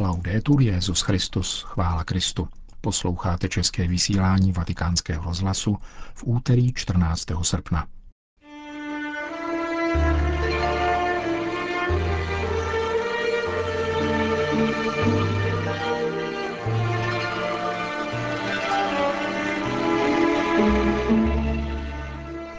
Laudetur 0.00 0.62
Jezus 0.62 1.00
Christus, 1.00 1.62
chvála 1.62 2.04
Kristu. 2.04 2.48
Posloucháte 2.80 3.48
české 3.48 3.88
vysílání 3.88 4.52
Vatikánského 4.52 5.24
rozhlasu 5.24 5.76
v 6.14 6.24
úterý 6.24 6.72
14. 6.72 7.26
srpna. 7.42 7.86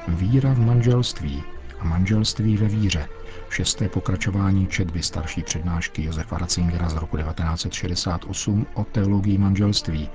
Víra 0.07 0.53
v 0.53 0.59
manželství 0.59 1.43
a 1.81 1.83
manželství 1.83 2.57
ve 2.57 2.67
víře– 2.67 3.07
šesté 3.51 3.89
pokračování 3.89 4.67
četby 4.67 5.03
starší 5.03 5.43
přednášky 5.43 6.03
Josefa 6.03 6.37
Ratzingera 6.37 6.89
z 6.89 6.95
roku 6.95 7.17
1968 7.17 8.65
o 8.73 8.83
teologii 8.83 9.37
manželství 9.37 10.09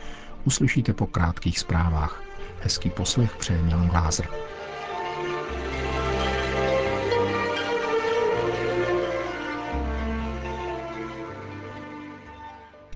uslyšíte 0.44 0.92
po 0.92 1.06
krátkých 1.06 1.58
zprávách. 1.58 2.22
Hezký 2.60 2.90
poslech 2.90 3.36
přeje 3.36 3.62
Milan 3.62 3.88
Glázer. 3.88 4.28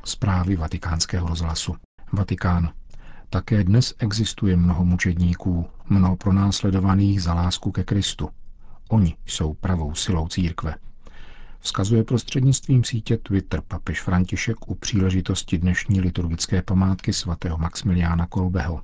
Zprávy 0.05 0.57
vatikánského 0.57 1.29
rozhlasu. 1.29 1.77
Vatikán. 2.13 2.73
Také 3.31 3.65
dnes 3.65 3.95
existuje 3.99 4.57
mnoho 4.57 4.85
mučedníků, 4.85 5.67
mnoho 5.89 6.17
pronásledovaných 6.17 7.23
za 7.23 7.35
lásku 7.35 7.73
ke 7.73 7.85
Kristu. 7.85 8.31
Oni 8.91 9.17
jsou 9.27 9.55
pravou 9.55 9.95
silou 9.95 10.29
církve. 10.29 10.75
Vzkazuje 11.61 12.05
prostřednictvím 12.05 12.85
sítě 12.85 13.17
Twitter 13.17 13.61
papež 13.69 14.01
František 14.01 14.69
u 14.69 14.75
příležitosti 14.75 15.59
dnešní 15.59 16.01
liturgické 16.01 16.63
památky 16.63 17.13
svatého 17.13 17.59
Maximiliána 17.59 18.27
Kolbeho. 18.27 18.83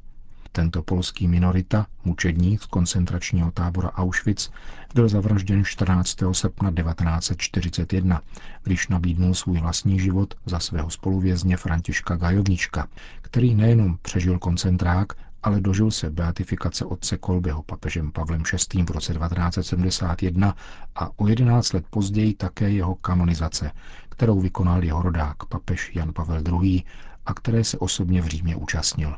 Tento 0.52 0.82
polský 0.82 1.28
minorita, 1.28 1.86
mučedník 2.04 2.62
z 2.62 2.66
koncentračního 2.66 3.50
tábora 3.50 3.92
Auschwitz, 3.92 4.50
byl 4.94 5.08
zavražděn 5.08 5.64
14. 5.64 6.16
srpna 6.32 6.72
1941, 6.72 8.20
když 8.62 8.88
nabídnul 8.88 9.34
svůj 9.34 9.60
vlastní 9.60 10.00
život 10.00 10.34
za 10.46 10.60
svého 10.60 10.90
spoluvězně 10.90 11.56
Františka 11.56 12.16
Gajovnička, 12.16 12.88
který 13.22 13.54
nejenom 13.54 13.98
přežil 14.02 14.38
koncentrák, 14.38 15.12
ale 15.46 15.60
dožil 15.60 15.90
se 15.90 16.10
beatifikace 16.10 16.84
otce 16.84 17.18
Kolbyho 17.18 17.62
papežem 17.62 18.12
Pavlem 18.12 18.42
VI. 18.74 18.82
v 18.82 18.90
roce 18.90 19.12
1971 19.14 20.56
a 20.94 21.10
o 21.18 21.28
11 21.28 21.72
let 21.72 21.84
později 21.90 22.34
také 22.34 22.70
jeho 22.70 22.94
kanonizace, 22.94 23.70
kterou 24.08 24.40
vykonal 24.40 24.84
jeho 24.84 25.02
rodák 25.02 25.44
papež 25.44 25.90
Jan 25.94 26.12
Pavel 26.12 26.42
II. 26.62 26.82
a 27.26 27.34
které 27.34 27.64
se 27.64 27.78
osobně 27.78 28.22
v 28.22 28.26
Římě 28.26 28.56
účastnil. 28.56 29.16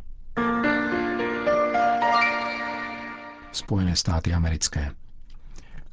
Spojené 3.53 3.97
státy 3.97 4.35
americké. 4.35 4.91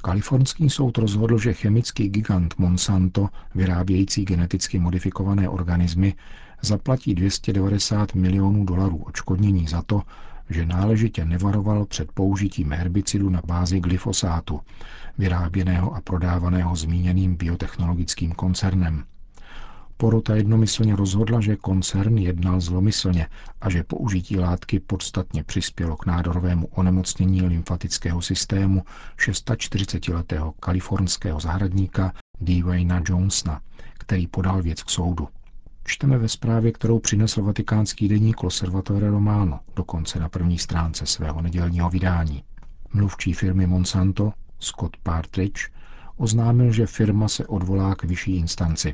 Kalifornský 0.02 0.70
soud 0.70 0.98
rozhodl, 0.98 1.38
že 1.38 1.54
chemický 1.54 2.10
gigant 2.10 2.58
Monsanto, 2.58 3.30
vyrábějící 3.56 4.26
geneticky 4.26 4.80
modifikované 4.80 5.50
organismy, 5.50 6.14
zaplatí 6.66 7.16
290 7.16 8.16
milionů 8.16 8.66
dolarů 8.66 8.98
odškodnění 8.98 9.68
za 9.68 9.82
to, 9.82 10.02
že 10.50 10.66
náležitě 10.66 11.26
nevaroval 11.26 11.86
před 11.86 12.12
použitím 12.12 12.72
herbicidu 12.72 13.30
na 13.30 13.42
bázi 13.46 13.80
glyfosátu, 13.80 14.62
vyráběného 15.18 15.96
a 15.96 16.02
prodávaného 16.02 16.76
zmíněným 16.76 17.36
biotechnologickým 17.36 18.32
koncernem. 18.32 19.04
Porota 19.98 20.36
jednomyslně 20.36 20.96
rozhodla, 20.96 21.42
že 21.42 21.56
koncern 21.56 22.18
jednal 22.18 22.62
zlomyslně 22.62 23.28
a 23.62 23.70
že 23.70 23.84
použití 23.84 24.40
látky 24.40 24.80
podstatně 24.80 25.44
přispělo 25.44 25.98
k 25.98 26.06
nádorovému 26.06 26.68
onemocnění 26.68 27.42
lymfatického 27.42 28.22
systému 28.22 28.84
640-letého 29.18 30.52
kalifornského 30.52 31.40
zahradníka 31.40 32.14
Dwayna 32.42 33.02
Jonesna, 33.10 33.62
který 33.94 34.28
podal 34.28 34.62
věc 34.62 34.84
k 34.84 34.90
soudu. 34.90 35.28
Čteme 35.88 36.18
ve 36.18 36.28
zprávě, 36.28 36.72
kterou 36.72 37.00
přinesl 37.00 37.42
vatikánský 37.42 38.08
deník 38.08 38.44
Loservatore 38.44 39.10
Romano, 39.10 39.60
dokonce 39.76 40.20
na 40.20 40.30
první 40.30 40.58
stránce 40.58 41.06
svého 41.06 41.42
nedělního 41.42 41.90
vydání. 41.90 42.44
Mluvčí 42.94 43.34
firmy 43.34 43.68
Monsanto, 43.68 44.34
Scott 44.60 44.98
Partridge, 45.04 45.70
oznámil, 46.18 46.72
že 46.72 46.86
firma 46.86 47.28
se 47.28 47.48
odvolá 47.48 47.96
k 47.96 48.04
vyšší 48.04 48.36
instanci. 48.36 48.94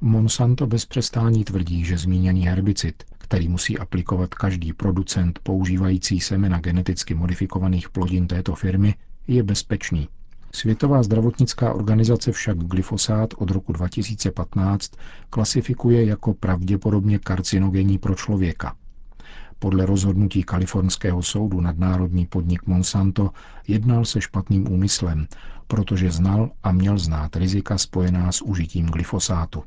Monsanto 0.00 0.66
bez 0.66 0.86
přestání 0.86 1.44
tvrdí, 1.44 1.84
že 1.84 1.98
zmíněný 1.98 2.46
herbicid, 2.46 3.04
který 3.18 3.48
musí 3.48 3.78
aplikovat 3.78 4.34
každý 4.34 4.72
producent 4.72 5.38
používající 5.42 6.20
semena 6.20 6.60
geneticky 6.60 7.14
modifikovaných 7.14 7.88
plodin 7.88 8.26
této 8.26 8.54
firmy, 8.54 8.94
je 9.26 9.42
bezpečný 9.42 10.08
Světová 10.54 11.02
zdravotnická 11.02 11.72
organizace 11.72 12.32
však 12.32 12.58
glyfosát 12.58 13.34
od 13.36 13.50
roku 13.50 13.72
2015 13.72 14.92
klasifikuje 15.30 16.04
jako 16.04 16.34
pravděpodobně 16.34 17.18
karcinogenní 17.18 17.98
pro 17.98 18.14
člověka. 18.14 18.76
Podle 19.58 19.86
rozhodnutí 19.86 20.42
kalifornského 20.42 21.22
soudu 21.22 21.60
nadnárodní 21.60 22.26
podnik 22.26 22.66
Monsanto 22.66 23.30
jednal 23.68 24.04
se 24.04 24.20
špatným 24.20 24.72
úmyslem, 24.72 25.26
protože 25.66 26.10
znal 26.10 26.50
a 26.62 26.72
měl 26.72 26.98
znát 26.98 27.36
rizika 27.36 27.78
spojená 27.78 28.32
s 28.32 28.42
užitím 28.42 28.86
glyfosátu. 28.86 29.62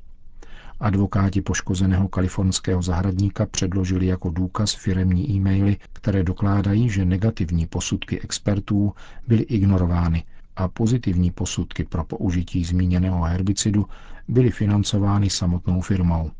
Advokáti 0.79 1.41
poškozeného 1.41 2.07
kalifornského 2.07 2.81
zahradníka 2.81 3.45
předložili 3.45 4.05
jako 4.05 4.29
důkaz 4.29 4.73
firemní 4.73 5.29
e-maily, 5.31 5.77
které 5.93 6.23
dokládají, 6.23 6.89
že 6.89 7.05
negativní 7.05 7.67
posudky 7.67 8.21
expertů 8.21 8.93
byly 9.27 9.43
ignorovány 9.43 10.23
a 10.55 10.67
pozitivní 10.67 11.31
posudky 11.31 11.83
pro 11.83 12.03
použití 12.03 12.65
zmíněného 12.65 13.21
herbicidu 13.21 13.85
byly 14.27 14.51
financovány 14.51 15.29
samotnou 15.29 15.81
firmou. 15.81 16.31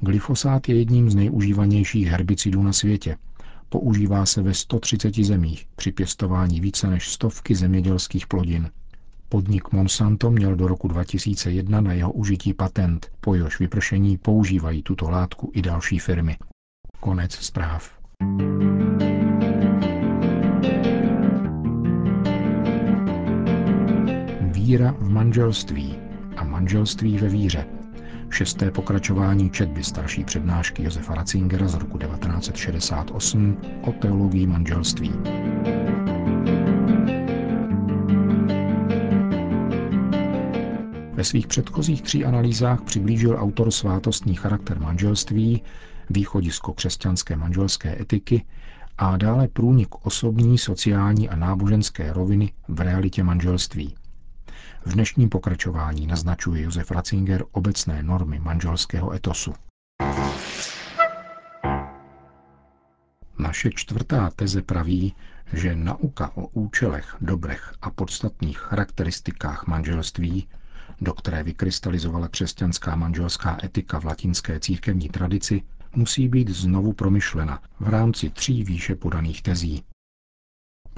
Glyfosát 0.00 0.68
je 0.68 0.78
jedním 0.78 1.10
z 1.10 1.14
nejužívanějších 1.14 2.06
herbicidů 2.06 2.62
na 2.62 2.72
světě. 2.72 3.16
Používá 3.68 4.26
se 4.26 4.42
ve 4.42 4.54
130 4.54 5.14
zemích 5.14 5.66
při 5.76 5.92
pěstování 5.92 6.60
více 6.60 6.86
než 6.90 7.08
stovky 7.08 7.54
zemědělských 7.54 8.26
plodin. 8.26 8.70
Podnik 9.28 9.72
Monsanto 9.72 10.30
měl 10.30 10.56
do 10.56 10.68
roku 10.68 10.88
2001 10.88 11.80
na 11.80 11.92
jeho 11.92 12.12
užití 12.12 12.54
patent, 12.54 13.10
po 13.20 13.34
jehož 13.34 13.58
vypršení 13.58 14.18
používají 14.18 14.82
tuto 14.82 15.10
látku 15.10 15.50
i 15.54 15.62
další 15.62 15.98
firmy. 15.98 16.36
Konec 17.00 17.32
zpráv. 17.32 18.00
Víra 24.70 24.94
v 24.98 25.08
manželství 25.08 25.96
a 26.36 26.44
manželství 26.44 27.18
ve 27.18 27.28
víře. 27.28 27.66
Šesté 28.30 28.70
pokračování 28.70 29.50
četby 29.50 29.84
starší 29.84 30.24
přednášky 30.24 30.82
Josefa 30.82 31.14
Ratzingera 31.14 31.68
z 31.68 31.74
roku 31.74 31.98
1968 31.98 33.56
o 33.82 33.92
teologii 33.92 34.46
manželství. 34.46 35.12
Ve 41.12 41.24
svých 41.24 41.46
předchozích 41.46 42.02
tří 42.02 42.24
analýzách 42.24 42.82
přiblížil 42.82 43.36
autor 43.40 43.70
svátostní 43.70 44.34
charakter 44.34 44.80
manželství, 44.80 45.62
východisko 46.10 46.72
křesťanské 46.72 47.36
manželské 47.36 48.00
etiky 48.02 48.44
a 48.98 49.16
dále 49.16 49.48
průnik 49.48 50.06
osobní, 50.06 50.58
sociální 50.58 51.28
a 51.28 51.36
náboženské 51.36 52.12
roviny 52.12 52.52
v 52.68 52.80
realitě 52.80 53.22
manželství. 53.22 53.94
V 54.86 54.92
dnešním 54.92 55.28
pokračování 55.28 56.06
naznačuje 56.06 56.62
Josef 56.62 56.90
Ratzinger 56.90 57.44
obecné 57.52 58.02
normy 58.02 58.38
manželského 58.38 59.12
etosu. 59.12 59.54
Naše 63.38 63.70
čtvrtá 63.74 64.30
teze 64.36 64.62
praví, 64.62 65.14
že 65.52 65.74
nauka 65.76 66.36
o 66.36 66.46
účelech, 66.46 67.16
dobrech 67.20 67.74
a 67.82 67.90
podstatných 67.90 68.58
charakteristikách 68.58 69.66
manželství, 69.66 70.48
do 71.00 71.12
které 71.12 71.42
vykrystalizovala 71.42 72.28
křesťanská 72.28 72.96
manželská 72.96 73.58
etika 73.64 73.98
v 74.00 74.04
latinské 74.04 74.60
církevní 74.60 75.08
tradici, 75.08 75.62
musí 75.94 76.28
být 76.28 76.48
znovu 76.48 76.92
promyšlena 76.92 77.62
v 77.80 77.88
rámci 77.88 78.30
tří 78.30 78.64
výše 78.64 78.94
podaných 78.94 79.42
tezí. 79.42 79.82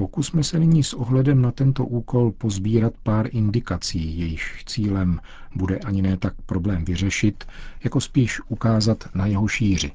Pokusme 0.02 0.44
se 0.44 0.58
nyní 0.58 0.84
s 0.84 0.94
ohledem 0.94 1.42
na 1.42 1.52
tento 1.52 1.86
úkol 1.86 2.32
pozbírat 2.32 2.92
pár 3.02 3.28
indikací, 3.30 4.18
jejichž 4.18 4.64
cílem 4.64 5.20
bude 5.54 5.78
ani 5.78 6.02
ne 6.02 6.16
tak 6.16 6.34
problém 6.46 6.84
vyřešit, 6.84 7.44
jako 7.84 8.00
spíš 8.00 8.40
ukázat 8.48 9.08
na 9.14 9.26
jeho 9.26 9.48
šíři. 9.48 9.92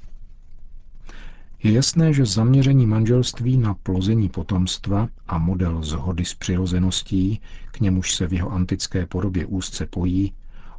Je 1.63 1.71
jasné, 1.71 2.13
že 2.13 2.25
zaměření 2.25 2.85
manželství 2.85 3.57
na 3.57 3.73
plození 3.73 4.29
potomstva 4.29 5.07
a 5.27 5.37
model 5.37 5.83
zhody 5.83 6.25
s 6.25 6.33
přirozeností, 6.33 7.41
k 7.71 7.79
němuž 7.79 8.15
se 8.15 8.27
v 8.27 8.33
jeho 8.33 8.51
antické 8.51 9.05
podobě 9.05 9.45
úzce 9.45 9.85
pojí, 9.85 10.33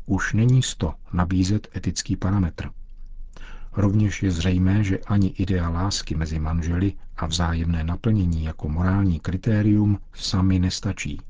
už 0.06 0.32
není 0.32 0.62
sto 0.62 0.94
nabízet 1.12 1.69
etický 1.76 2.16
parametr. 2.16 2.70
Rovněž 3.78 4.22
je 4.22 4.30
zřejmé, 4.30 4.84
že 4.84 4.98
ani 4.98 5.28
idea 5.28 5.69
lásky 5.69 6.14
mezi 6.14 6.38
manželi 6.38 6.92
a 7.16 7.26
vzájemné 7.26 7.84
naplnění 7.84 8.44
jako 8.44 8.69
morální 8.69 9.20
kritérium 9.20 9.98
sami 10.14 10.58
nestačí. 10.58 11.20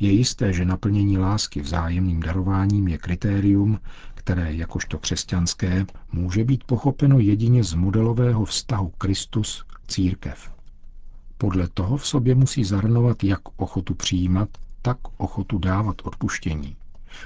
Je 0.00 0.10
jisté, 0.10 0.52
že 0.52 0.64
naplnění 0.64 1.18
lásky 1.18 1.60
vzájemným 1.60 2.20
darováním 2.20 2.88
je 2.88 2.98
kritérium, 2.98 3.80
které 4.14 4.54
jakožto 4.54 4.98
křesťanské 4.98 5.86
může 6.12 6.44
být 6.44 6.64
pochopeno 6.64 7.18
jedině 7.18 7.64
z 7.64 7.74
modelového 7.74 8.44
vztahu 8.44 8.92
Kristus 8.98 9.64
církev. 9.88 10.52
Podle 11.38 11.68
toho 11.68 11.96
v 11.96 12.06
sobě 12.06 12.34
musí 12.34 12.64
zahrnovat 12.64 13.24
jak 13.24 13.40
ochotu 13.56 13.94
přijímat, 13.94 14.48
tak 14.82 14.98
ochotu 15.16 15.58
dávat 15.58 15.96
odpuštění 16.04 16.76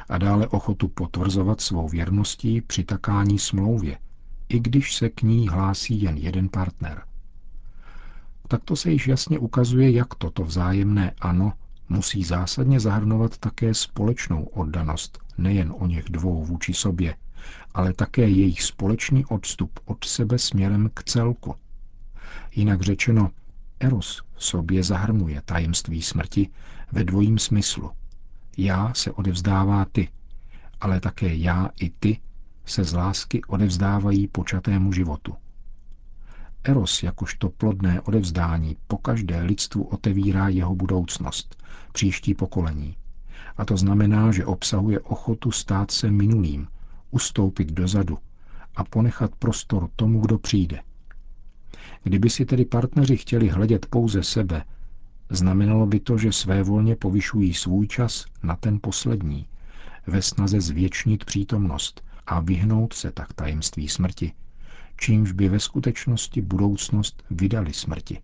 a 0.08 0.18
dále 0.18 0.48
ochotu 0.48 0.88
potvrzovat 0.88 1.60
svou 1.60 1.88
věrností 1.88 2.60
při 2.60 2.84
takání 2.84 3.38
smlouvě, 3.38 3.98
i 4.48 4.60
když 4.60 4.94
se 4.94 5.08
k 5.08 5.22
ní 5.22 5.48
hlásí 5.48 6.02
jen 6.02 6.16
jeden 6.16 6.48
partner. 6.48 7.02
Takto 8.48 8.76
se 8.76 8.90
již 8.90 9.06
jasně 9.06 9.38
ukazuje, 9.38 9.90
jak 9.90 10.14
toto 10.14 10.44
vzájemné 10.44 11.12
ano 11.20 11.52
musí 11.88 12.24
zásadně 12.24 12.80
zahrnovat 12.80 13.38
také 13.38 13.74
společnou 13.74 14.44
oddanost 14.44 15.18
nejen 15.38 15.74
o 15.78 15.86
něch 15.86 16.04
dvou 16.04 16.44
vůči 16.44 16.74
sobě, 16.74 17.16
ale 17.74 17.92
také 17.92 18.28
jejich 18.28 18.62
společný 18.62 19.26
odstup 19.26 19.80
od 19.84 20.04
sebe 20.04 20.38
směrem 20.38 20.90
k 20.94 21.04
celku. 21.04 21.54
Jinak 22.54 22.82
řečeno, 22.82 23.30
Eros 23.80 24.22
v 24.34 24.44
sobě 24.44 24.82
zahrnuje 24.82 25.42
tajemství 25.44 26.02
smrti 26.02 26.48
ve 26.92 27.04
dvojím 27.04 27.38
smyslu. 27.38 27.90
Já 28.56 28.94
se 28.94 29.12
odevzdává 29.12 29.84
ty, 29.84 30.08
ale 30.80 31.00
také 31.00 31.34
já 31.34 31.70
i 31.80 31.90
ty 31.90 32.20
se 32.66 32.84
z 32.84 32.92
lásky 32.92 33.44
odevzdávají 33.44 34.28
počatému 34.28 34.92
životu. 34.92 35.34
Eros 36.64 37.02
jakožto 37.02 37.50
plodné 37.50 38.00
odevzdání 38.00 38.76
po 38.86 38.98
každé 38.98 39.42
lidstvu 39.42 39.82
otevírá 39.82 40.48
jeho 40.48 40.74
budoucnost, 40.74 41.62
příští 41.92 42.34
pokolení. 42.34 42.96
A 43.56 43.64
to 43.64 43.76
znamená, 43.76 44.32
že 44.32 44.46
obsahuje 44.46 45.00
ochotu 45.00 45.50
stát 45.50 45.90
se 45.90 46.10
minulým, 46.10 46.68
ustoupit 47.10 47.72
dozadu 47.72 48.18
a 48.76 48.84
ponechat 48.84 49.36
prostor 49.36 49.88
tomu, 49.96 50.20
kdo 50.20 50.38
přijde. 50.38 50.82
Kdyby 52.02 52.30
si 52.30 52.44
tedy 52.44 52.64
partneři 52.64 53.16
chtěli 53.16 53.48
hledět 53.48 53.86
pouze 53.86 54.22
sebe, 54.22 54.64
znamenalo 55.30 55.86
by 55.86 56.00
to, 56.00 56.18
že 56.18 56.32
své 56.32 56.62
volně 56.62 56.96
povyšují 56.96 57.54
svůj 57.54 57.88
čas 57.88 58.24
na 58.42 58.56
ten 58.56 58.78
poslední, 58.82 59.46
ve 60.06 60.22
snaze 60.22 60.60
zvětšnit 60.60 61.24
přítomnost 61.24 62.02
a 62.26 62.40
vyhnout 62.40 62.92
se 62.92 63.12
tak 63.12 63.32
tajemství 63.32 63.88
smrti, 63.88 64.32
čímž 64.96 65.32
by 65.32 65.48
ve 65.48 65.60
skutečnosti 65.60 66.40
budoucnost 66.42 67.22
vydali 67.30 67.72
smrti. 67.72 68.20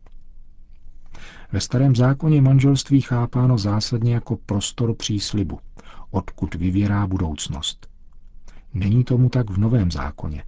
Ve 1.52 1.60
starém 1.60 1.96
zákoně 1.96 2.42
manželství 2.42 3.00
chápáno 3.00 3.58
zásadně 3.58 4.14
jako 4.14 4.36
prostor 4.36 4.94
příslibu, 4.94 5.60
odkud 6.10 6.54
vyvěrá 6.54 7.06
budoucnost. 7.06 7.88
Není 8.74 9.04
tomu 9.04 9.28
tak 9.28 9.50
v 9.50 9.58
novém 9.58 9.90
zákoně, 9.90 10.44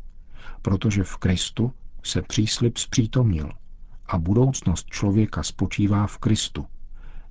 protože 0.63 1.05
v 1.05 1.17
Kristu 1.17 1.73
se 2.03 2.23
příslib 2.23 2.77
zpřítomnil 2.79 3.53
a 4.07 4.19
budoucnost 4.19 4.87
člověka 4.87 5.43
spočívá 5.43 6.07
v 6.07 6.19
Kristu, 6.19 6.67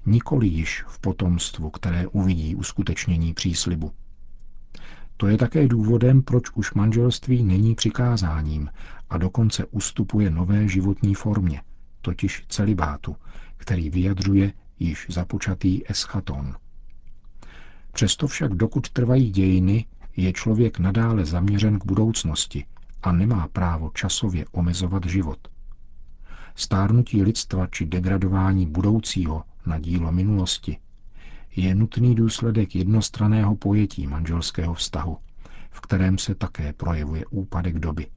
nikoli 0.06 0.48
již 0.48 0.84
v 0.88 1.00
potomstvu, 1.00 1.70
které 1.70 2.08
uvidí 2.08 2.56
uskutečnění 2.56 3.34
příslibu. 3.34 3.92
To 5.22 5.28
je 5.28 5.38
také 5.38 5.68
důvodem, 5.68 6.22
proč 6.22 6.52
už 6.52 6.74
manželství 6.74 7.44
není 7.44 7.76
přikázáním 7.76 8.70
a 9.10 9.18
dokonce 9.18 9.66
ustupuje 9.66 10.30
nové 10.30 10.68
životní 10.68 11.16
formě, 11.16 11.62
totiž 12.02 12.46
celibátu, 12.50 13.16
který 13.58 13.90
vyjadřuje 13.90 14.54
již 14.80 15.06
započatý 15.10 15.90
eschaton. 15.90 16.56
Přesto 17.92 18.28
však 18.28 18.54
dokud 18.54 18.90
trvají 18.90 19.32
dějiny, 19.32 19.86
je 20.18 20.34
člověk 20.34 20.80
nadále 20.80 21.26
zaměřen 21.26 21.80
k 21.80 21.86
budoucnosti 21.86 22.66
a 23.04 23.12
nemá 23.12 23.48
právo 23.48 23.92
časově 23.94 24.46
omezovat 24.52 25.06
život. 25.06 25.48
Stárnutí 26.56 27.24
lidstva 27.24 27.68
či 27.68 27.86
degradování 27.86 28.66
budoucího 28.66 29.44
na 29.66 29.80
dílo 29.80 30.12
minulosti 30.12 30.78
je 31.56 31.76
nutný 31.76 32.16
důsledek 32.16 32.76
jednostraného 32.76 33.56
pojetí 33.56 34.08
manželského 34.08 34.74
vztahu, 34.74 35.18
v 35.72 35.82
kterém 35.82 36.18
se 36.18 36.36
také 36.36 36.74
projevuje 36.74 37.26
úpadek 37.26 37.80
doby. 37.80 38.08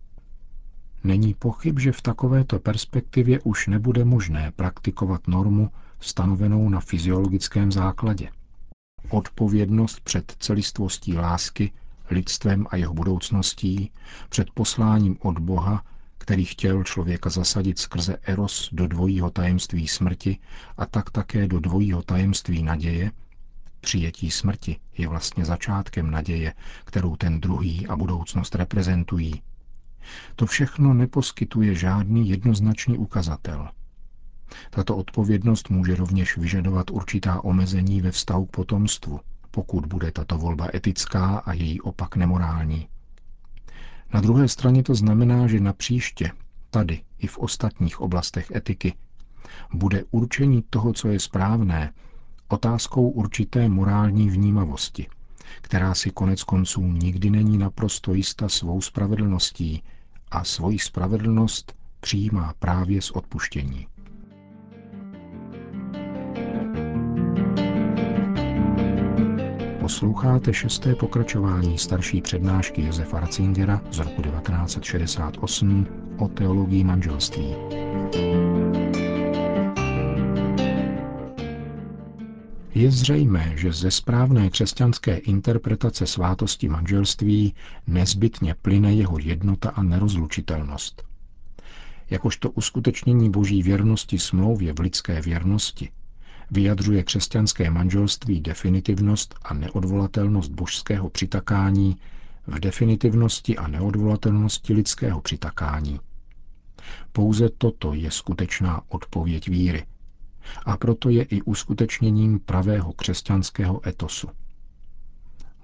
Není 1.05 1.35
pochyb, 1.35 1.79
že 1.79 1.93
v 1.93 2.03
takovéto 2.03 2.59
perspektivě 2.59 3.41
už 3.41 3.67
nebude 3.67 4.05
možné 4.05 4.53
praktikovat 4.57 5.29
normu 5.29 5.71
stanovenou 6.01 6.69
na 6.69 6.81
fyziologickém 6.81 7.73
základě. 7.73 8.31
Odpovědnost 9.11 10.01
před 10.01 10.37
celistvostí 10.39 11.17
lásky, 11.17 11.73
lidstvem 12.11 12.67
a 12.71 12.77
jeho 12.77 12.95
budoucností, 12.95 13.91
před 14.29 14.51
posláním 14.51 15.17
od 15.21 15.39
Boha, 15.39 15.85
který 16.19 16.45
chtěl 16.45 16.85
člověka 16.85 17.31
zasadit 17.31 17.79
skrze 17.79 18.17
eros 18.23 18.69
do 18.73 18.89
dvojího 18.89 19.31
tajemství 19.31 19.89
smrti 19.89 20.39
a 20.77 20.87
tak 20.87 21.11
také 21.11 21.49
do 21.49 21.61
dvojího 21.61 22.03
tajemství 22.03 22.63
naděje, 22.63 23.11
Přijetí 23.85 24.31
smrti 24.31 24.77
je 24.99 25.09
vlastně 25.09 25.45
začátkem 25.45 26.11
naděje, 26.11 26.55
kterou 26.85 27.17
ten 27.17 27.41
druhý 27.41 27.87
a 27.87 27.97
budoucnost 27.97 28.55
reprezentují. 28.55 29.43
To 30.37 30.47
všechno 30.47 30.95
neposkytuje 30.95 31.75
žádný 31.75 32.29
jednoznačný 32.29 32.99
ukazatel. 32.99 33.69
Tato 34.71 34.97
odpovědnost 34.97 35.71
může 35.71 35.95
rovněž 35.97 36.37
vyžadovat 36.37 36.91
určitá 36.91 37.45
omezení 37.45 38.01
ve 38.01 38.11
vztahu 38.11 38.47
k 38.47 38.51
potomstvu, 38.51 39.21
pokud 39.51 39.87
bude 39.87 40.11
tato 40.13 40.39
volba 40.39 40.69
etická 40.75 41.39
a 41.39 41.53
její 41.53 41.81
opak 41.81 42.17
nemorální. 42.17 42.89
Na 44.15 44.21
druhé 44.21 44.49
straně 44.49 44.83
to 44.83 44.95
znamená, 44.95 45.47
že 45.47 45.61
na 45.61 45.73
příště, 45.73 46.31
tady 46.71 47.03
i 47.19 47.27
v 47.27 47.39
ostatních 47.39 48.01
oblastech 48.01 48.51
etiky, 48.51 48.95
bude 49.75 50.05
určení 50.11 50.65
toho, 50.71 50.93
co 50.93 51.09
je 51.09 51.21
správné, 51.21 51.93
otázkou 52.49 53.09
určité 53.09 53.69
morální 53.69 54.31
vnímavosti, 54.31 55.07
která 55.63 55.95
si 55.95 56.11
konec 56.11 56.43
konců 56.43 56.83
nikdy 56.83 57.31
není 57.31 57.59
naprosto 57.59 58.15
jista 58.15 58.49
svou 58.49 58.81
spravedlností 58.81 59.83
a 60.31 60.45
svoji 60.45 60.79
spravedlnost 60.79 61.75
přijímá 62.01 62.55
právě 62.59 63.03
z 63.03 63.11
odpuštění. 63.11 63.87
Posloucháte 69.81 70.55
šesté 70.55 70.95
pokračování 70.95 71.79
starší 71.79 72.21
přednášky 72.23 72.83
Josefa 72.87 73.21
Ratzingera 73.21 73.81
z 73.91 73.99
roku 73.99 74.23
1968 74.23 75.87
o 76.19 76.29
teologii 76.29 76.85
manželství. 76.85 77.55
Je 82.77 82.91
zřejmé, 82.91 83.53
že 83.57 83.73
ze 83.73 83.91
správné 83.91 84.51
křesťanské 84.51 85.17
interpretace 85.17 86.07
svátosti 86.07 86.69
manželství 86.69 87.55
nezbytně 87.87 88.55
plyne 88.63 88.95
jeho 88.95 89.19
jednota 89.19 89.71
a 89.71 89.83
nerozlučitelnost. 89.83 91.03
Jakožto 92.11 92.51
uskutečnění 92.51 93.31
boží 93.31 93.63
věrnosti 93.63 94.19
smlouvě 94.19 94.73
v 94.73 94.81
lidské 94.81 95.21
věrnosti 95.21 95.91
vyjadřuje 96.51 97.03
křesťanské 97.03 97.71
manželství 97.71 98.41
definitivnost 98.41 99.35
a 99.43 99.55
neodvolatelnost 99.55 100.51
božského 100.53 101.11
přitakání 101.11 101.97
v 102.47 102.61
definitivnosti 102.61 103.57
a 103.57 103.69
neodvolatelnosti 103.69 104.75
lidského 104.75 105.21
přitakání. 105.21 106.01
Pouze 107.13 107.49
toto 107.59 107.95
je 107.95 108.11
skutečná 108.11 108.83
odpověď 108.89 109.49
víry– 109.49 109.85
a 110.67 110.77
proto 110.77 111.09
je 111.09 111.23
i 111.23 111.43
uskutečněním 111.43 112.41
pravého 112.41 112.93
křesťanského 112.93 113.89
etosu. 113.89 114.29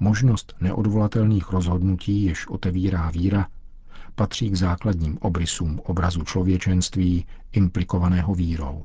Možnost 0.01 0.55
neodvolatelných 0.61 1.51
rozhodnutí, 1.53 2.25
jež 2.25 2.47
otevírá 2.47 3.11
víra, 3.11 3.49
patří 4.15 4.51
k 4.51 4.55
základním 4.55 5.19
obrysům 5.21 5.81
obrazu 5.85 6.23
člověčenství 6.23 7.27
implikovaného 7.53 8.35
vírou. 8.35 8.85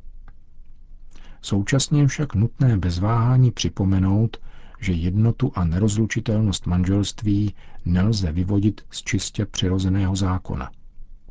Současně 1.42 2.08
však 2.08 2.36
nutné 2.36 2.78
bez 2.78 3.00
váhání 3.00 3.52
připomenout, 3.52 4.38
že 4.80 4.94
jednotu 4.94 5.52
a 5.56 5.66
nerozlučitelnost 5.66 6.68
manželství 6.68 7.54
nelze 7.86 8.32
vyvodit 8.32 8.82
z 8.92 9.04
čistě 9.04 9.46
přirozeného 9.46 10.16
zákona– 10.16 10.70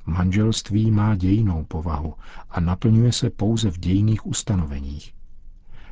Manželství 0.07 0.91
má 0.91 1.17
dějinou 1.17 1.65
povahu 1.65 2.15
a 2.51 2.61
naplňuje 2.61 3.13
se 3.13 3.31
pouze 3.31 3.71
v 3.71 3.79
dějiných 3.79 4.27
ustanoveních. 4.27 5.15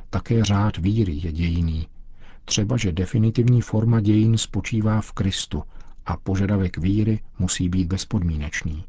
Také 0.09 0.43
řád 0.43 0.77
víry 0.77 1.19
je 1.23 1.31
dějiný, 1.31 1.87
třeba 2.45 2.77
že 2.77 2.91
definitivní 2.91 3.61
forma 3.61 4.01
dějin 4.01 4.37
spočívá 4.37 5.01
v 5.01 5.11
Kristu 5.11 5.63
a 6.05 6.17
požadavek 6.17 6.77
víry 6.77 7.19
musí 7.39 7.69
být 7.69 7.87
bezpodmínečný. 7.87 8.83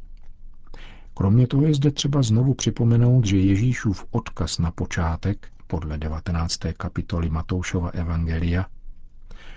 Kromě 1.15 1.47
toho 1.47 1.67
je 1.67 1.75
zde 1.75 1.91
třeba 1.91 2.23
znovu 2.23 2.55
připomenout, 2.55 3.25
že 3.25 3.39
Ježíšův 3.39 4.05
odkaz 4.11 4.59
na 4.59 4.71
počátek, 4.71 5.49
podle 5.67 5.99
19. 5.99 6.59
kapitoly 6.77 7.31
Matoušova 7.31 7.89
Evangelia, 7.89 8.67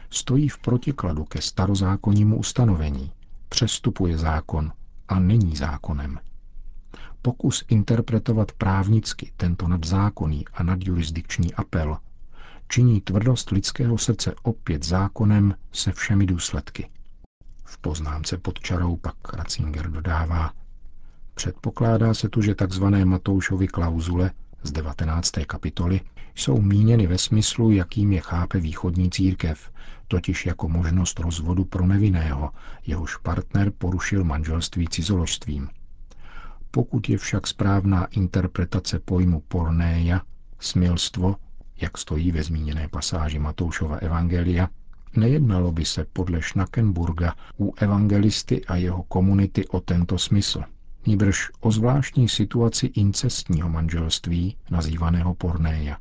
stojí 0.09 0.49
v 0.49 0.57
protikladu 0.57 1.23
ke 1.23 1.41
starozákonnímu 1.41 2.37
ustanovení, 2.37 3.11
přestupuje 3.49 4.17
zákon 4.17 4.71
a 5.07 5.19
není 5.19 5.55
zákonem. 5.55 6.19
Pokus 7.21 7.65
interpretovat 7.67 8.51
právnicky 8.51 9.31
tento 9.37 9.67
nadzákonný 9.67 10.45
a 10.53 10.63
nadjurisdikční 10.63 11.53
apel 11.53 11.97
činí 12.69 13.01
tvrdost 13.01 13.49
lidského 13.49 13.97
srdce 13.97 14.35
opět 14.43 14.85
zákonem 14.85 15.55
se 15.71 15.91
všemi 15.91 16.25
důsledky. 16.25 16.89
V 17.65 17.77
poznámce 17.77 18.37
pod 18.37 18.59
čarou 18.59 18.95
pak 18.95 19.33
Ratzinger 19.33 19.89
dodává, 19.91 20.53
předpokládá 21.33 22.13
se 22.13 22.29
tu, 22.29 22.41
že 22.41 22.55
tzv. 22.55 22.83
Matoušovy 23.03 23.67
klauzule 23.67 24.31
z 24.67 24.71
19. 24.71 25.31
kapitoly 25.47 26.01
jsou 26.35 26.61
míněny 26.61 27.07
ve 27.07 27.17
smyslu, 27.17 27.71
jakým 27.71 28.11
je 28.11 28.21
chápe 28.21 28.59
východní 28.59 29.09
církev, 29.09 29.71
totiž 30.07 30.45
jako 30.45 30.69
možnost 30.69 31.19
rozvodu 31.19 31.65
pro 31.65 31.87
nevinného, 31.87 32.51
jehož 32.85 33.17
partner 33.17 33.71
porušil 33.77 34.23
manželství 34.23 34.87
cizoložstvím. 34.87 35.69
Pokud 36.71 37.09
je 37.09 37.17
však 37.17 37.47
správná 37.47 38.05
interpretace 38.05 38.99
pojmu 38.99 39.39
pornéja, 39.47 40.21
smilstvo, 40.59 41.35
jak 41.81 41.97
stojí 41.97 42.31
ve 42.31 42.43
zmíněné 42.43 42.87
pasáži 42.87 43.39
Matoušova 43.39 43.95
Evangelia, 43.95 44.69
nejednalo 45.15 45.71
by 45.71 45.85
se 45.85 46.05
podle 46.13 46.41
Schnackenburga 46.41 47.35
u 47.59 47.73
evangelisty 47.77 48.65
a 48.65 48.75
jeho 48.75 49.03
komunity 49.03 49.67
o 49.67 49.79
tento 49.79 50.17
smysl. 50.17 50.63
Níbrž 51.07 51.49
o 51.59 51.71
zvláštní 51.71 52.29
situaci 52.29 52.85
incestního 52.85 53.69
manželství, 53.69 54.55
nazývaného 54.71 55.35
pornéja. 55.35 55.97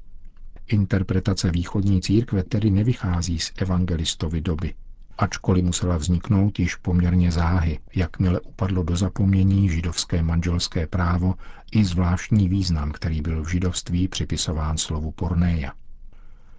Interpretace 0.66 1.50
východní 1.50 2.02
církve 2.02 2.42
tedy 2.42 2.70
nevychází 2.70 3.38
z 3.38 3.52
evangelistovy 3.56 4.40
doby, 4.40 4.74
ačkoliv 5.18 5.64
musela 5.64 5.96
vzniknout 5.96 6.58
již 6.58 6.76
poměrně 6.76 7.32
záhy, 7.32 7.78
jakmile 7.94 8.40
upadlo 8.40 8.82
do 8.82 8.96
zapomnění 8.96 9.68
židovské 9.68 10.22
manželské 10.22 10.86
právo 10.86 11.34
i 11.72 11.84
zvláštní 11.84 12.48
význam, 12.48 12.92
který 12.92 13.22
byl 13.22 13.44
v 13.44 13.48
židovství 13.48 14.08
připisován 14.08 14.78
slovu 14.78 15.10
pornéja. 15.10 15.72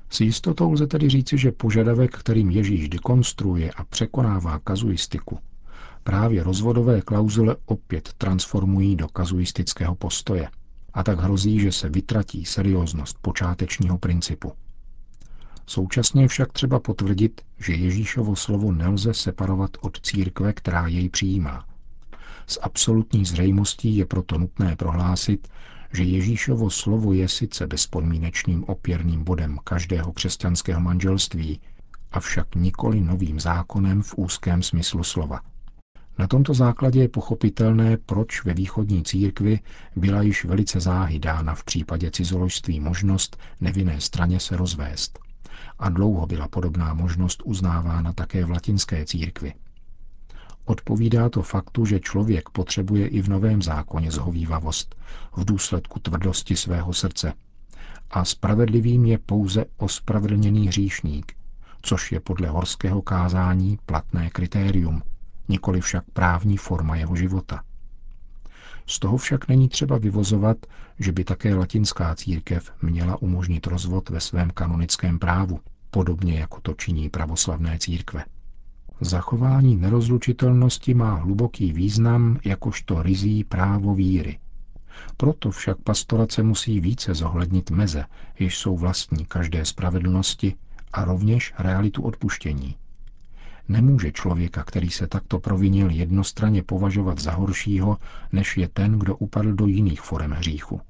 S 0.09 0.21
jistotou 0.21 0.71
lze 0.71 0.87
tedy 0.87 1.09
říci, 1.09 1.37
že 1.37 1.51
požadavek, 1.51 2.17
kterým 2.17 2.51
Ježíš 2.51 2.89
dekonstruuje 2.89 3.71
a 3.71 3.83
překonává 3.83 4.59
kazuistiku, 4.59 5.39
právě 6.07 6.43
rozvodové 6.43 7.01
klauzule 7.01 7.55
opět 7.65 8.13
transformují 8.17 8.95
do 8.95 9.07
kazuistického 9.07 9.95
postoje– 9.95 10.49
a 10.97 11.03
tak 11.03 11.19
hrozí, 11.19 11.59
že 11.59 11.71
se 11.71 11.89
vytratí 11.89 12.45
serióznost 12.45 13.17
počátečního 13.21 13.97
principu. 13.97 14.53
Současně 15.65 16.27
však 16.27 16.53
třeba 16.53 16.79
potvrdit, 16.79 17.41
že 17.59 17.73
Ježíšovo 17.73 18.35
slovo 18.35 18.71
nelze 18.71 19.13
separovat 19.13 19.71
od 19.81 20.01
církve, 20.01 20.53
která 20.53 20.87
jej 20.87 21.09
přijímá. 21.09 21.65
S 22.47 22.59
absolutní 22.61 23.25
zřejmostí 23.25 23.97
je 23.97 24.05
proto 24.05 24.37
nutné 24.37 24.75
prohlásit, 24.75 25.47
že 25.93 26.03
Ježíšovo 26.03 26.69
slovo 26.69 27.13
je 27.13 27.27
sice 27.29 27.67
bezpodmínečným 27.67 28.63
opěrným 28.63 29.23
bodem 29.23 29.59
každého 29.63 30.13
křesťanského 30.13 30.81
manželství, 30.81 31.59
avšak 32.11 32.55
nikoli 32.55 33.01
novým 33.01 33.39
zákonem 33.39 34.01
v 34.01 34.13
úzkém 34.17 34.63
smyslu 34.63 35.03
slova– 35.03 35.41
na 36.17 36.27
tomto 36.27 36.53
základě 36.53 36.99
je 37.01 37.09
pochopitelné, 37.09 37.97
proč 37.97 38.43
ve 38.43 38.53
východní 38.53 39.03
církvi 39.03 39.59
byla 39.95 40.21
již 40.21 40.45
velice 40.45 40.79
záhy 40.79 41.19
dána 41.19 41.55
v 41.55 41.63
případě 41.63 42.11
cizoložství 42.11 42.79
možnost 42.79 43.37
nevinné 43.61 44.01
straně 44.01 44.39
se 44.39 44.57
rozvést. 44.57 45.19
A 45.79 45.89
dlouho 45.89 46.27
byla 46.27 46.47
podobná 46.47 46.93
možnost 46.93 47.41
uznávána 47.45 48.13
také 48.13 48.45
v 48.45 48.51
latinské 48.51 49.05
církvi. 49.05 49.53
Odpovídá 50.65 51.29
to 51.29 51.41
faktu, 51.41 51.85
že 51.85 51.99
člověk 51.99 52.49
potřebuje 52.49 53.07
i 53.07 53.21
v 53.21 53.27
novém 53.29 53.61
zákoně 53.61 54.11
zhovývavost 54.11 54.95
v 55.35 55.45
důsledku 55.45 55.99
tvrdosti 55.99 56.55
svého 56.55 56.93
srdce. 56.93 57.33
A 58.11 58.25
spravedlivým 58.25 59.05
je 59.05 59.17
pouze 59.17 59.65
ospravedlněný 59.77 60.67
hříšník, 60.67 61.33
což 61.81 62.11
je 62.11 62.19
podle 62.19 62.47
horského 62.47 63.01
kázání 63.01 63.79
platné 63.85 64.29
kritérium– 64.29 65.01
nikoli 65.49 65.81
však 65.81 66.03
právní 66.13 66.57
forma 66.57 66.95
jeho 66.95 67.15
života. 67.15 67.63
Z 68.85 68.99
toho 68.99 69.17
však 69.17 69.47
není 69.47 69.69
třeba 69.69 69.97
vyvozovat, 69.97 70.57
že 70.99 71.11
by 71.11 71.23
také 71.23 71.55
latinská 71.55 72.15
církev 72.15 72.71
měla 72.81 73.21
umožnit 73.21 73.67
rozvod 73.67 74.09
ve 74.09 74.19
svém 74.19 74.49
kanonickém 74.49 75.19
právu, 75.19 75.59
podobně 75.91 76.39
jako 76.39 76.61
to 76.61 76.73
činí 76.73 77.09
pravoslavné 77.09 77.79
církve. 77.79 78.25
Zachování 79.01 79.75
nerozlučitelnosti 79.75 80.93
má 80.93 81.13
hluboký 81.13 81.73
význam 81.73 82.39
jakožto 82.45 83.03
rizí 83.03 83.43
právo 83.43 83.95
víry. 83.95 84.39
Proto 85.17 85.51
však 85.51 85.77
pastorace 85.77 86.43
musí 86.43 86.79
více 86.79 87.13
zohlednit 87.13 87.71
meze, 87.71 88.05
jež 88.39 88.57
jsou 88.57 88.77
vlastní 88.77 89.25
každé 89.25 89.65
spravedlnosti 89.65 90.55
a 90.93 91.05
rovněž 91.05 91.53
realitu 91.59 92.01
odpuštění. 92.01 92.75
Nemůže 93.69 94.11
člověka, 94.11 94.63
který 94.63 94.89
se 94.89 95.07
takto 95.07 95.39
provinil, 95.39 95.89
jednostranně 95.89 96.63
považovat 96.63 97.19
za 97.19 97.31
horšího, 97.31 97.97
než 98.31 98.57
je 98.57 98.67
ten, 98.67 98.99
kdo 98.99 99.15
upadl 99.15 99.53
do 99.53 99.67
jiných 99.67 100.01
forem 100.01 100.31
hříchu. 100.31 100.81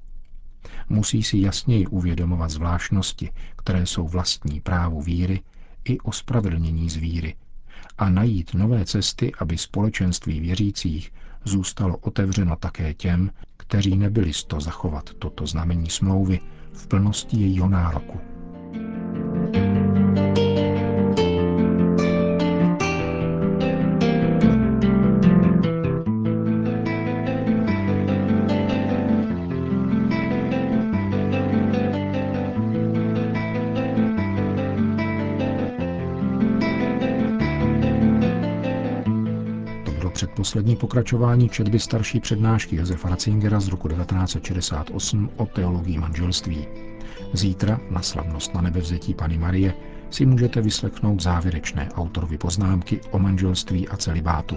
Musí 0.88 1.22
si 1.22 1.38
jasněji 1.38 1.86
uvědomovat 1.86 2.50
zvláštnosti, 2.50 3.30
které 3.56 3.86
jsou 3.86 4.08
vlastní 4.08 4.60
právu 4.60 5.02
víry 5.02 5.40
i 5.84 5.98
ospravedlnění 5.98 6.90
z 6.90 6.96
víry 6.96 7.34
a 7.98 8.08
najít 8.10 8.54
nové 8.54 8.84
cesty, 8.84 9.32
aby 9.38 9.58
společenství 9.58 10.40
věřících 10.40 11.12
zůstalo 11.44 11.96
otevřeno 11.96 12.56
také 12.56 12.94
těm, 12.94 13.30
kteří 13.56 13.96
nebyli 13.96 14.32
sto 14.32 14.60
zachovat 14.60 15.10
toto 15.18 15.46
znamení 15.46 15.90
smlouvy 15.90 16.40
v 16.72 16.86
plnosti 16.86 17.40
jejího 17.40 17.68
nároku. 17.68 18.20
Předposlední 40.38 40.76
pokračování 40.76 41.48
četby 41.48 41.78
starší 41.78 42.20
přednášky 42.20 42.76
Josefa 42.76 43.08
Ratzingera 43.08 43.60
z 43.60 43.68
roku 43.68 43.88
1968 43.88 45.30
o 45.36 45.46
teologii 45.46 45.98
manželství. 45.98 46.66
Zítra 47.32 47.80
na 47.90 48.02
slavnost 48.02 48.54
na 48.54 48.60
nebevzetí 48.60 49.14
Pany 49.14 49.38
Marie 49.38 49.74
si 50.10 50.26
můžete 50.26 50.60
vyslechnout 50.60 51.22
závěrečné 51.22 51.88
autorovy 51.94 52.38
poznámky 52.38 53.00
o 53.10 53.18
manželství 53.18 53.88
a 53.88 53.96
celibátu. 53.96 54.56